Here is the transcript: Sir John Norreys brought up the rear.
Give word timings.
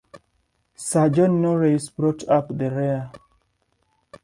Sir 0.73 1.09
John 1.09 1.39
Norreys 1.43 1.91
brought 1.95 2.27
up 2.27 2.47
the 2.47 2.71
rear. 2.71 3.11